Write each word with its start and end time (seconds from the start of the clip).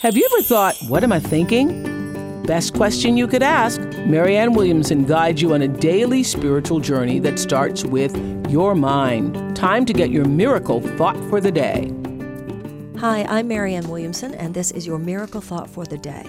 Have 0.00 0.16
you 0.16 0.26
ever 0.32 0.40
thought, 0.40 0.78
what 0.88 1.04
am 1.04 1.12
I 1.12 1.20
thinking? 1.20 2.42
Best 2.44 2.72
question 2.72 3.18
you 3.18 3.28
could 3.28 3.42
ask. 3.42 3.82
Marianne 4.06 4.54
Williamson 4.54 5.04
guides 5.04 5.42
you 5.42 5.52
on 5.52 5.60
a 5.60 5.68
daily 5.68 6.22
spiritual 6.22 6.80
journey 6.80 7.18
that 7.18 7.38
starts 7.38 7.84
with 7.84 8.16
your 8.48 8.74
mind. 8.74 9.54
Time 9.54 9.84
to 9.84 9.92
get 9.92 10.08
your 10.08 10.24
miracle 10.24 10.80
thought 10.96 11.18
for 11.28 11.38
the 11.38 11.52
day. 11.52 11.92
Hi, 12.98 13.26
I'm 13.28 13.48
Marianne 13.48 13.90
Williamson, 13.90 14.32
and 14.36 14.54
this 14.54 14.70
is 14.70 14.86
your 14.86 14.98
miracle 14.98 15.42
thought 15.42 15.68
for 15.68 15.84
the 15.84 15.98
day. 15.98 16.24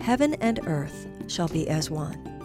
Heaven 0.00 0.32
and 0.40 0.58
earth 0.66 1.06
shall 1.26 1.48
be 1.48 1.68
as 1.68 1.90
one. 1.90 2.35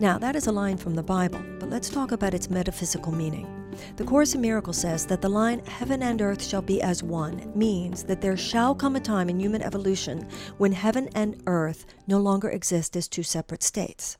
Now, 0.00 0.16
that 0.18 0.36
is 0.36 0.46
a 0.46 0.52
line 0.52 0.76
from 0.76 0.94
the 0.94 1.02
Bible, 1.02 1.42
but 1.58 1.70
let's 1.70 1.90
talk 1.90 2.12
about 2.12 2.32
its 2.32 2.48
metaphysical 2.48 3.10
meaning. 3.10 3.68
The 3.96 4.04
Course 4.04 4.32
in 4.32 4.40
Miracles 4.40 4.78
says 4.78 5.04
that 5.06 5.20
the 5.20 5.28
line, 5.28 5.58
heaven 5.66 6.04
and 6.04 6.22
earth 6.22 6.40
shall 6.40 6.62
be 6.62 6.80
as 6.80 7.02
one, 7.02 7.50
means 7.56 8.04
that 8.04 8.20
there 8.20 8.36
shall 8.36 8.76
come 8.76 8.94
a 8.94 9.00
time 9.00 9.28
in 9.28 9.40
human 9.40 9.60
evolution 9.60 10.28
when 10.56 10.70
heaven 10.70 11.08
and 11.16 11.42
earth 11.48 11.84
no 12.06 12.18
longer 12.18 12.48
exist 12.48 12.94
as 12.94 13.08
two 13.08 13.24
separate 13.24 13.64
states. 13.64 14.18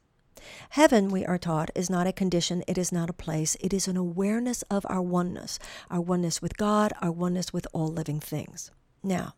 Heaven, 0.71 1.11
we 1.11 1.25
are 1.25 1.39
taught, 1.39 1.71
is 1.77 1.89
not 1.89 2.09
a 2.09 2.13
condition, 2.13 2.65
it 2.67 2.77
is 2.77 2.91
not 2.91 3.09
a 3.09 3.13
place, 3.13 3.57
it 3.61 3.73
is 3.73 3.87
an 3.87 3.97
awareness 3.97 4.63
of 4.63 4.85
our 4.89 5.03
oneness, 5.03 5.61
our 5.91 6.01
oneness 6.01 6.43
with 6.43 6.57
God, 6.57 6.93
our 7.01 7.13
oneness 7.13 7.53
with 7.53 7.69
all 7.73 7.87
living 7.87 8.19
things. 8.19 8.73
Now, 9.05 9.35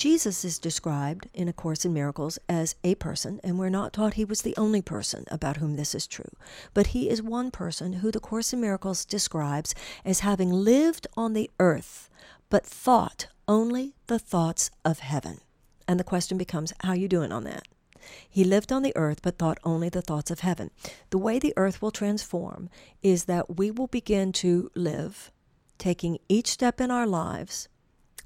Jesus 0.00 0.46
is 0.46 0.58
described 0.58 1.28
in 1.34 1.46
A 1.46 1.52
Course 1.52 1.84
in 1.84 1.92
Miracles 1.92 2.38
as 2.48 2.74
a 2.82 2.94
person, 2.94 3.38
and 3.44 3.58
we're 3.58 3.68
not 3.68 3.92
taught 3.92 4.14
he 4.14 4.24
was 4.24 4.40
the 4.40 4.56
only 4.56 4.80
person 4.80 5.26
about 5.30 5.58
whom 5.58 5.76
this 5.76 5.94
is 5.94 6.06
true. 6.06 6.32
But 6.72 6.96
he 6.96 7.10
is 7.10 7.20
one 7.20 7.50
person 7.50 7.92
who 7.92 8.10
the 8.10 8.18
Course 8.18 8.54
in 8.54 8.62
Miracles 8.62 9.04
describes 9.04 9.74
as 10.02 10.20
having 10.20 10.50
lived 10.50 11.06
on 11.18 11.34
the 11.34 11.50
earth, 11.60 12.08
but 12.48 12.64
thought 12.64 13.26
only 13.46 13.92
the 14.06 14.18
thoughts 14.18 14.70
of 14.86 15.00
heaven. 15.00 15.42
And 15.86 16.00
the 16.00 16.02
question 16.02 16.38
becomes, 16.38 16.72
how 16.82 16.94
you 16.94 17.06
doing 17.06 17.30
on 17.30 17.44
that? 17.44 17.68
He 18.26 18.42
lived 18.42 18.72
on 18.72 18.82
the 18.82 18.96
earth, 18.96 19.20
but 19.20 19.36
thought 19.36 19.58
only 19.64 19.90
the 19.90 20.00
thoughts 20.00 20.30
of 20.30 20.40
heaven. 20.40 20.70
The 21.10 21.18
way 21.18 21.38
the 21.38 21.52
earth 21.58 21.82
will 21.82 21.90
transform 21.90 22.70
is 23.02 23.26
that 23.26 23.58
we 23.58 23.70
will 23.70 23.86
begin 23.86 24.32
to 24.32 24.70
live, 24.74 25.30
taking 25.76 26.16
each 26.26 26.46
step 26.46 26.80
in 26.80 26.90
our 26.90 27.06
lives 27.06 27.68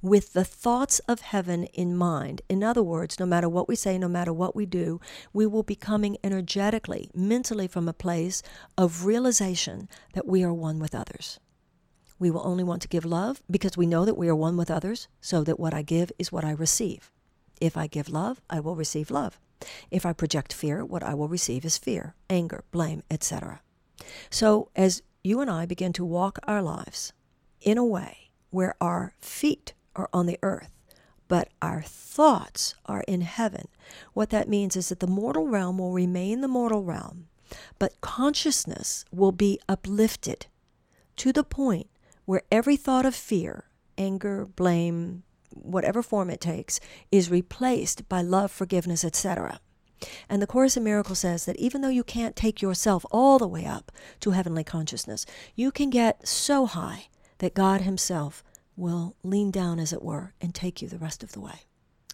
with 0.05 0.35
the 0.35 0.45
thoughts 0.45 0.99
of 1.09 1.23
heaven 1.23 1.65
in 1.73 1.97
mind. 1.97 2.43
In 2.51 2.63
other 2.63 2.83
words, 2.83 3.19
no 3.19 3.25
matter 3.25 3.49
what 3.49 3.67
we 3.67 3.75
say, 3.75 3.97
no 3.97 4.07
matter 4.07 4.35
what 4.35 4.55
we 4.55 4.67
do, 4.67 5.01
we 5.33 5.47
will 5.47 5.63
be 5.63 5.75
coming 5.75 6.19
energetically, 6.23 7.11
mentally 7.15 7.67
from 7.67 7.89
a 7.89 7.95
place 7.95 8.43
of 8.77 9.07
realization 9.07 9.89
that 10.13 10.27
we 10.27 10.45
are 10.45 10.53
one 10.53 10.79
with 10.79 10.95
others. 10.95 11.41
We 12.19 12.31
will 12.31 12.47
only 12.47 12.63
want 12.63 12.83
to 12.83 12.89
give 12.89 13.07
love 13.07 13.43
because 13.51 13.79
we 13.79 13.87
know 13.87 14.05
that 14.05 14.19
we 14.19 14.29
are 14.29 14.37
one 14.37 14.59
with 14.59 14.71
others, 14.71 15.09
so 15.23 15.43
that 15.45 15.59
what 15.59 15.73
I 15.73 15.81
give 15.81 16.13
is 16.19 16.31
what 16.31 16.45
I 16.45 16.51
receive. 16.51 17.11
If 17.59 17.75
I 17.75 17.87
give 17.87 18.11
love, 18.11 18.43
I 18.51 18.61
will 18.61 18.77
receive 18.77 19.11
love. 19.11 19.41
If 19.91 20.05
I 20.05 20.13
project 20.13 20.53
fear, 20.53 20.85
what 20.85 21.03
I 21.03 21.15
will 21.15 21.29
receive 21.29 21.65
is 21.65 21.79
fear, 21.79 22.15
anger, 22.29 22.63
blame, 22.73 23.03
etc. 23.11 23.63
So, 24.29 24.69
as 24.77 25.03
you 25.23 25.41
and 25.41 25.51
I 25.51 25.65
begin 25.65 25.95
to 25.95 26.05
walk 26.05 26.39
our 26.45 26.61
lives 26.61 27.15
in 27.63 27.79
a 27.79 27.85
way 27.87 28.33
where 28.51 28.75
our 28.83 29.15
feet 29.19 29.73
are 29.97 30.09
on 30.13 30.27
the 30.27 30.39
earth, 30.43 30.71
but 31.29 31.49
our 31.63 31.83
thoughts 31.83 32.75
are 32.87 33.05
in 33.09 33.23
heaven. 33.23 33.69
What 34.13 34.31
that 34.31 34.49
means 34.49 34.77
is 34.77 34.89
that 34.89 35.01
the 35.01 35.07
mortal 35.07 35.49
realm 35.49 35.79
will 35.79 35.93
remain 35.93 36.41
the 36.41 36.49
mortal 36.49 36.83
realm, 36.83 37.29
but 37.79 38.01
consciousness 38.01 39.05
will 39.13 39.33
be 39.33 39.61
uplifted 39.69 40.47
to 41.17 41.33
the 41.33 41.45
point 41.45 41.89
where 42.25 42.43
every 42.51 42.77
thought 42.77 43.07
of 43.07 43.15
fear, 43.15 43.65
anger, 43.97 44.47
blame, 44.47 45.23
whatever 45.51 46.03
form 46.03 46.31
it 46.31 46.41
takes, 46.41 46.81
is 47.13 47.31
replaced 47.31 48.09
by 48.09 48.23
love, 48.23 48.51
forgiveness, 48.51 49.05
etc. 49.05 49.61
And 50.29 50.43
the 50.43 50.47
Course 50.47 50.77
in 50.77 50.85
Miracles 50.85 51.21
says 51.21 51.45
that 51.47 51.57
even 51.57 51.81
though 51.81 51.89
you 51.89 52.05
can't 52.05 52.37
take 52.37 52.61
yourself 52.61 53.07
all 53.11 53.39
the 53.39 53.49
way 53.49 53.65
up 53.65 53.93
to 54.21 54.31
heavenly 54.33 54.65
consciousness, 54.65 55.25
you 55.55 55.71
can 55.71 55.91
get 55.91 56.27
so 56.27 56.67
high 56.67 57.07
that 57.39 57.55
God 57.55 57.83
Himself 57.83 58.43
will 58.77 59.17
lean 59.23 59.51
down, 59.51 59.79
as 59.79 59.93
it 59.93 60.03
were, 60.03 60.35
and 60.41 60.55
take 60.55 60.83
you 60.83 60.89
the 60.89 60.99
rest 60.99 61.23
of 61.23 61.33
the 61.33 61.41
way. 61.41 61.63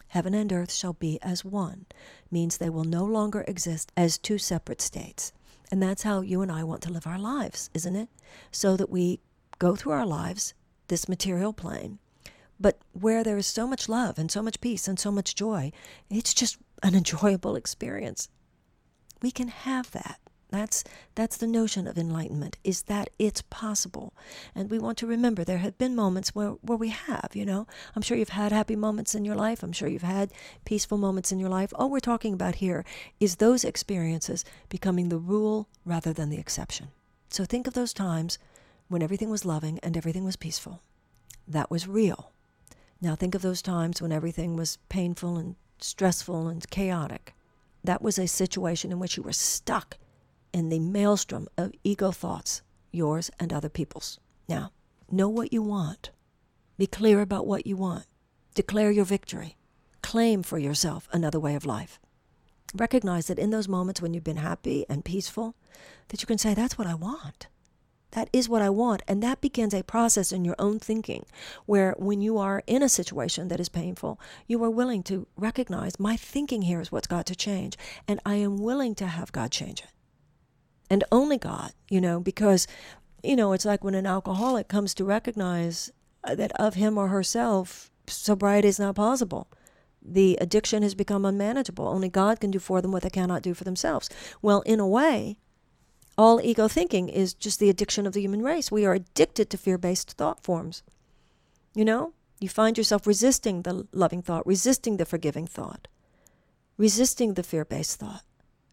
Heaven 0.08 0.34
and 0.34 0.52
earth 0.52 0.72
shall 0.72 0.94
be 0.94 1.18
as 1.22 1.44
one, 1.44 1.86
means 2.30 2.56
they 2.58 2.70
will 2.70 2.84
no 2.84 3.04
longer 3.04 3.44
exist 3.46 3.92
as 3.96 4.18
two 4.18 4.38
separate 4.38 4.80
states. 4.80 5.32
And 5.70 5.82
that's 5.82 6.02
how 6.02 6.20
you 6.20 6.42
and 6.42 6.50
I 6.50 6.64
want 6.64 6.82
to 6.82 6.92
live 6.92 7.06
our 7.06 7.18
lives, 7.18 7.70
isn't 7.74 7.94
it? 7.94 8.08
So 8.50 8.76
that 8.76 8.90
we 8.90 9.20
go 9.58 9.76
through 9.76 9.92
our 9.92 10.06
lives, 10.06 10.54
this 10.88 11.08
material 11.08 11.52
plane, 11.52 11.98
but 12.58 12.78
where 12.92 13.24
there 13.24 13.38
is 13.38 13.46
so 13.46 13.66
much 13.66 13.88
love 13.88 14.18
and 14.18 14.30
so 14.30 14.42
much 14.42 14.60
peace 14.60 14.86
and 14.86 14.98
so 14.98 15.10
much 15.10 15.34
joy, 15.34 15.72
it's 16.10 16.34
just 16.34 16.58
an 16.82 16.94
enjoyable 16.96 17.56
experience. 17.56 18.28
We 19.22 19.30
can 19.30 19.48
have 19.48 19.90
that. 19.92 20.19
That's 20.50 20.82
that's 21.14 21.36
the 21.36 21.46
notion 21.46 21.86
of 21.86 21.96
enlightenment 21.96 22.56
is 22.64 22.82
that 22.82 23.10
it's 23.18 23.42
possible. 23.42 24.12
And 24.54 24.70
we 24.70 24.78
want 24.78 24.98
to 24.98 25.06
remember 25.06 25.44
there 25.44 25.58
have 25.58 25.78
been 25.78 25.94
moments 25.94 26.34
where, 26.34 26.50
where 26.62 26.78
we 26.78 26.88
have, 26.88 27.30
you 27.34 27.46
know. 27.46 27.66
I'm 27.94 28.02
sure 28.02 28.16
you've 28.16 28.30
had 28.30 28.50
happy 28.50 28.76
moments 28.76 29.14
in 29.14 29.24
your 29.24 29.36
life. 29.36 29.62
I'm 29.62 29.72
sure 29.72 29.88
you've 29.88 30.02
had 30.02 30.32
peaceful 30.64 30.98
moments 30.98 31.30
in 31.30 31.38
your 31.38 31.48
life. 31.48 31.72
All 31.76 31.88
we're 31.88 32.00
talking 32.00 32.34
about 32.34 32.56
here 32.56 32.84
is 33.20 33.36
those 33.36 33.64
experiences 33.64 34.44
becoming 34.68 35.08
the 35.08 35.18
rule 35.18 35.68
rather 35.84 36.12
than 36.12 36.30
the 36.30 36.38
exception. 36.38 36.88
So 37.28 37.44
think 37.44 37.66
of 37.66 37.74
those 37.74 37.92
times 37.92 38.38
when 38.88 39.02
everything 39.02 39.30
was 39.30 39.44
loving 39.44 39.78
and 39.84 39.96
everything 39.96 40.24
was 40.24 40.36
peaceful. 40.36 40.82
That 41.46 41.70
was 41.70 41.86
real. 41.86 42.32
Now 43.00 43.14
think 43.14 43.34
of 43.34 43.42
those 43.42 43.62
times 43.62 44.02
when 44.02 44.12
everything 44.12 44.56
was 44.56 44.78
painful 44.88 45.36
and 45.36 45.54
stressful 45.78 46.48
and 46.48 46.68
chaotic. 46.70 47.34
That 47.84 48.02
was 48.02 48.18
a 48.18 48.26
situation 48.26 48.92
in 48.92 48.98
which 48.98 49.16
you 49.16 49.22
were 49.22 49.32
stuck 49.32 49.96
in 50.52 50.68
the 50.68 50.78
maelstrom 50.78 51.48
of 51.56 51.72
ego 51.84 52.10
thoughts, 52.10 52.62
yours 52.90 53.30
and 53.38 53.52
other 53.52 53.68
people's. 53.68 54.18
Now, 54.48 54.72
know 55.10 55.28
what 55.28 55.52
you 55.52 55.62
want. 55.62 56.10
Be 56.78 56.86
clear 56.86 57.20
about 57.20 57.46
what 57.46 57.66
you 57.66 57.76
want. 57.76 58.06
Declare 58.54 58.90
your 58.90 59.04
victory. 59.04 59.56
Claim 60.02 60.42
for 60.42 60.58
yourself 60.58 61.08
another 61.12 61.38
way 61.38 61.54
of 61.54 61.66
life. 61.66 62.00
Recognize 62.74 63.26
that 63.26 63.38
in 63.38 63.50
those 63.50 63.68
moments 63.68 64.00
when 64.00 64.14
you've 64.14 64.24
been 64.24 64.36
happy 64.36 64.86
and 64.88 65.04
peaceful, 65.04 65.54
that 66.08 66.22
you 66.22 66.26
can 66.26 66.38
say, 66.38 66.54
That's 66.54 66.78
what 66.78 66.86
I 66.86 66.94
want. 66.94 67.48
That 68.12 68.28
is 68.32 68.48
what 68.48 68.62
I 68.62 68.70
want. 68.70 69.02
And 69.06 69.22
that 69.22 69.40
begins 69.40 69.72
a 69.72 69.84
process 69.84 70.32
in 70.32 70.44
your 70.44 70.56
own 70.58 70.80
thinking 70.80 71.26
where 71.66 71.94
when 71.96 72.20
you 72.20 72.38
are 72.38 72.62
in 72.66 72.82
a 72.82 72.88
situation 72.88 73.48
that 73.48 73.60
is 73.60 73.68
painful, 73.68 74.20
you 74.48 74.62
are 74.64 74.70
willing 74.70 75.04
to 75.04 75.28
recognize 75.36 76.00
my 76.00 76.16
thinking 76.16 76.62
here 76.62 76.80
is 76.80 76.90
what's 76.90 77.06
got 77.06 77.26
to 77.26 77.36
change. 77.36 77.76
And 78.08 78.18
I 78.26 78.34
am 78.36 78.58
willing 78.58 78.96
to 78.96 79.06
have 79.06 79.30
God 79.30 79.52
change 79.52 79.80
it 79.80 79.92
and 80.90 81.04
only 81.12 81.38
God, 81.38 81.72
you 81.88 82.00
know, 82.00 82.18
because, 82.18 82.66
you 83.22 83.36
know, 83.36 83.52
it's 83.52 83.64
like 83.64 83.84
when 83.84 83.94
an 83.94 84.06
alcoholic 84.06 84.66
comes 84.66 84.92
to 84.94 85.04
recognize 85.04 85.92
uh, 86.24 86.34
that 86.34 86.50
of 86.60 86.74
him 86.74 86.98
or 86.98 87.08
herself, 87.08 87.90
sobriety 88.08 88.66
is 88.66 88.80
not 88.80 88.96
possible. 88.96 89.48
The 90.02 90.36
addiction 90.40 90.82
has 90.82 90.96
become 90.96 91.24
unmanageable. 91.24 91.86
Only 91.86 92.08
God 92.08 92.40
can 92.40 92.50
do 92.50 92.58
for 92.58 92.82
them 92.82 92.90
what 92.90 93.04
they 93.04 93.10
cannot 93.10 93.42
do 93.42 93.54
for 93.54 93.64
themselves. 93.64 94.10
Well, 94.42 94.62
in 94.62 94.80
a 94.80 94.86
way, 94.86 95.38
all 96.18 96.40
ego 96.40 96.66
thinking 96.66 97.08
is 97.08 97.34
just 97.34 97.60
the 97.60 97.70
addiction 97.70 98.06
of 98.06 98.12
the 98.12 98.20
human 98.20 98.42
race. 98.42 98.72
We 98.72 98.84
are 98.84 98.94
addicted 98.94 99.48
to 99.50 99.58
fear 99.58 99.78
based 99.78 100.12
thought 100.12 100.42
forms. 100.42 100.82
You 101.74 101.84
know, 101.84 102.14
you 102.40 102.48
find 102.48 102.76
yourself 102.76 103.06
resisting 103.06 103.62
the 103.62 103.86
loving 103.92 104.22
thought, 104.22 104.46
resisting 104.46 104.96
the 104.96 105.06
forgiving 105.06 105.46
thought, 105.46 105.86
resisting 106.76 107.34
the 107.34 107.42
fear 107.44 107.64
based 107.64 108.00
thought 108.00 108.24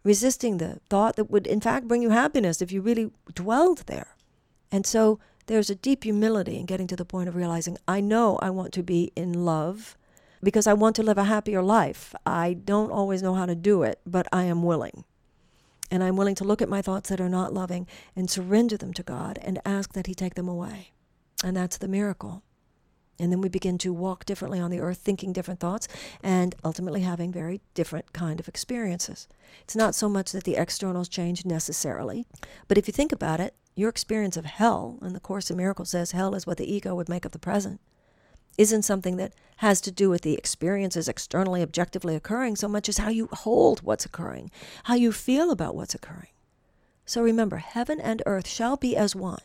resisting 0.08 0.58
the 0.58 0.80
thought 0.90 1.18
that 1.18 1.30
would, 1.30 1.46
in 1.46 1.60
fact, 1.60 1.88
bring 1.88 2.02
you 2.02 2.12
happiness 2.12 2.62
if 2.62 2.72
you 2.72 2.82
really 2.82 3.12
dwelled 3.34 3.80
there. 3.88 4.16
And 4.72 4.86
so 4.86 5.20
there's 5.48 5.70
a 5.70 5.76
deep 5.76 6.06
humility 6.06 6.58
in 6.58 6.66
getting 6.66 6.88
to 6.88 6.96
the 6.96 7.04
point 7.04 7.28
of 7.28 7.36
realizing 7.36 7.78
I 7.88 8.00
know 8.00 8.38
I 8.38 8.50
want 8.50 8.72
to 8.74 8.84
be 8.84 9.12
in 9.18 9.46
love 9.46 9.98
because 10.42 10.66
I 10.66 10.74
want 10.74 10.96
to 10.96 11.04
live 11.04 11.18
a 11.18 11.26
happier 11.26 11.62
life. 11.62 12.16
I 12.26 12.54
don't 12.54 12.90
always 12.90 13.22
know 13.22 13.34
how 13.34 13.46
to 13.46 13.56
do 13.56 13.84
it, 13.84 14.00
but 14.06 14.28
I 14.32 14.44
am 14.44 14.64
willing. 14.64 15.04
And 15.92 16.02
I'm 16.02 16.16
willing 16.16 16.36
to 16.36 16.46
look 16.46 16.62
at 16.62 16.70
my 16.70 16.82
thoughts 16.82 17.10
that 17.10 17.20
are 17.20 17.30
not 17.30 17.54
loving 17.54 17.86
and 18.16 18.30
surrender 18.30 18.78
them 18.78 18.94
to 18.94 19.04
God 19.04 19.40
and 19.42 19.60
ask 19.66 19.92
that 19.92 20.08
He 20.08 20.14
take 20.14 20.36
them 20.36 20.48
away. 20.48 20.92
And 21.44 21.56
that's 21.56 21.78
the 21.78 21.88
miracle. 21.90 22.44
And 23.20 23.32
then 23.32 23.42
we 23.42 23.50
begin 23.50 23.78
to 23.80 23.94
walk 23.94 24.26
differently 24.26 24.60
on 24.60 24.70
the 24.70 24.80
earth, 24.80 25.00
thinking 25.00 25.34
different 25.34 25.60
thoughts, 25.60 25.88
and 26.22 26.56
ultimately 26.64 27.02
having 27.02 27.32
very 27.32 27.62
different 27.74 28.14
kind 28.14 28.40
of 28.40 28.48
experiences. 28.48 29.28
It's 29.64 29.76
not 29.76 29.96
so 29.96 30.08
much 30.08 30.32
that 30.32 30.44
the 30.44 30.56
externals 30.56 31.10
change 31.10 31.46
necessarily, 31.46 32.26
but 32.68 32.78
if 32.78 32.88
you 32.88 32.94
think 32.94 33.12
about 33.12 33.40
it, 33.40 33.56
your 33.76 33.90
experience 33.90 34.38
of 34.38 34.46
hell, 34.46 34.98
and 35.02 35.16
the 35.16 35.20
Course 35.20 35.50
in 35.50 35.58
Miracles 35.58 35.90
says 35.90 36.12
hell 36.12 36.36
is 36.36 36.48
what 36.48 36.58
the 36.58 36.72
ego 36.72 36.96
would 36.96 37.10
make 37.10 37.26
of 37.26 37.32
the 37.32 37.40
present, 37.40 37.80
isn't 38.58 38.84
something 38.84 39.18
that 39.18 39.34
has 39.58 39.80
to 39.82 39.92
do 39.92 40.10
with 40.10 40.22
the 40.22 40.34
experiences 40.34 41.08
externally 41.08 41.62
objectively 41.62 42.16
occurring 42.16 42.56
so 42.56 42.68
much 42.68 42.90
as 42.90 42.98
how 42.98 43.10
you 43.10 43.30
hold 43.32 43.82
what's 43.82 44.06
occurring, 44.06 44.50
how 44.86 44.96
you 44.96 45.12
feel 45.12 45.52
about 45.52 45.76
what's 45.76 45.96
occurring. 45.96 46.30
So 47.06 47.22
remember, 47.22 47.58
heaven 47.58 48.02
and 48.02 48.22
earth 48.26 48.48
shall 48.48 48.76
be 48.76 48.98
as 48.98 49.16
one. 49.16 49.42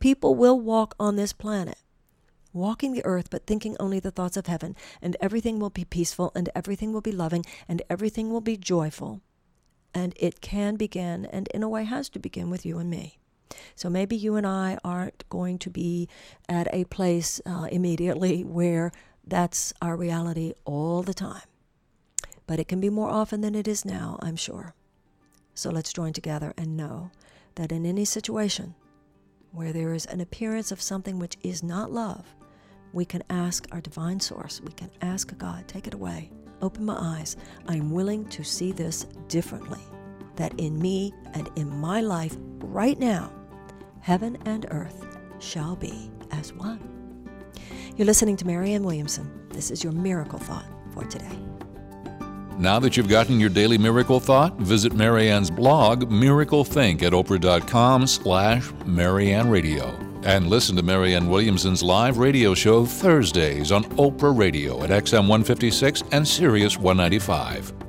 People 0.00 0.34
will 0.34 0.60
walk 0.60 0.94
on 1.00 1.16
this 1.16 1.32
planet 1.32 1.78
walking 2.52 2.92
the 2.92 3.04
earth 3.04 3.30
but 3.30 3.46
thinking 3.46 3.76
only 3.78 4.00
the 4.00 4.10
thoughts 4.10 4.36
of 4.36 4.46
heaven, 4.46 4.76
and 5.02 5.16
everything 5.20 5.58
will 5.58 5.70
be 5.70 5.84
peaceful, 5.84 6.32
and 6.34 6.48
everything 6.54 6.92
will 6.92 7.00
be 7.00 7.12
loving, 7.12 7.44
and 7.68 7.82
everything 7.88 8.30
will 8.30 8.40
be 8.40 8.56
joyful. 8.56 9.20
And 9.94 10.14
it 10.16 10.40
can 10.40 10.76
begin, 10.76 11.26
and 11.26 11.48
in 11.48 11.62
a 11.62 11.68
way 11.68 11.84
has 11.84 12.08
to 12.10 12.18
begin 12.18 12.50
with 12.50 12.66
you 12.66 12.78
and 12.78 12.90
me. 12.90 13.18
So 13.74 13.88
maybe 13.88 14.16
you 14.16 14.36
and 14.36 14.46
I 14.46 14.78
aren't 14.84 15.28
going 15.28 15.58
to 15.58 15.70
be 15.70 16.08
at 16.48 16.68
a 16.72 16.84
place 16.84 17.40
uh, 17.46 17.68
immediately 17.70 18.42
where 18.42 18.92
that's 19.26 19.72
our 19.80 19.96
reality 19.96 20.52
all 20.64 21.02
the 21.02 21.14
time. 21.14 21.42
But 22.46 22.60
it 22.60 22.68
can 22.68 22.80
be 22.80 22.90
more 22.90 23.10
often 23.10 23.40
than 23.40 23.54
it 23.54 23.66
is 23.66 23.84
now, 23.84 24.18
I'm 24.22 24.36
sure. 24.36 24.74
So 25.54 25.70
let's 25.70 25.92
join 25.92 26.12
together 26.12 26.52
and 26.56 26.76
know 26.76 27.10
that 27.54 27.72
in 27.72 27.86
any 27.86 28.04
situation 28.04 28.74
where 29.56 29.72
there 29.72 29.94
is 29.94 30.04
an 30.06 30.20
appearance 30.20 30.70
of 30.70 30.82
something 30.82 31.18
which 31.18 31.38
is 31.42 31.62
not 31.62 31.90
love, 31.90 32.26
we 32.92 33.06
can 33.06 33.22
ask 33.30 33.66
our 33.72 33.80
divine 33.80 34.20
source, 34.20 34.60
we 34.60 34.72
can 34.72 34.90
ask 35.00 35.36
God, 35.38 35.66
take 35.66 35.86
it 35.86 35.94
away, 35.94 36.30
open 36.60 36.84
my 36.84 36.96
eyes. 36.98 37.38
I'm 37.66 37.90
willing 37.90 38.26
to 38.26 38.44
see 38.44 38.70
this 38.70 39.04
differently. 39.28 39.80
That 40.36 40.52
in 40.60 40.78
me 40.78 41.14
and 41.32 41.48
in 41.56 41.74
my 41.80 42.02
life 42.02 42.36
right 42.58 42.98
now, 42.98 43.32
heaven 44.00 44.36
and 44.44 44.66
earth 44.70 45.16
shall 45.38 45.74
be 45.74 46.10
as 46.32 46.52
one. 46.52 46.78
You're 47.96 48.06
listening 48.06 48.36
to 48.36 48.46
Marianne 48.46 48.84
Williamson. 48.84 49.48
This 49.48 49.70
is 49.70 49.82
your 49.82 49.94
miracle 49.94 50.38
thought 50.38 50.66
for 50.92 51.04
today. 51.04 51.38
Now 52.58 52.78
that 52.80 52.96
you've 52.96 53.08
gotten 53.08 53.38
your 53.38 53.50
daily 53.50 53.76
miracle 53.76 54.18
thought, 54.18 54.56
visit 54.56 54.94
Marianne's 54.94 55.50
blog, 55.50 56.10
MiracleThink, 56.10 57.02
at 57.02 57.12
oprah.com 57.12 58.06
slash 58.06 58.70
Marianne 58.86 59.50
Radio. 59.50 59.88
And 60.22 60.48
listen 60.48 60.74
to 60.76 60.82
Marianne 60.82 61.28
Williamson's 61.28 61.82
live 61.82 62.18
radio 62.18 62.54
show 62.54 62.84
Thursdays 62.84 63.70
on 63.70 63.84
Oprah 63.96 64.36
Radio 64.36 64.82
at 64.82 64.90
XM 64.90 65.28
156 65.28 66.02
and 66.12 66.26
Sirius 66.26 66.78
195. 66.78 67.85